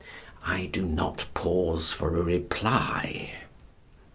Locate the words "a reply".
2.17-3.35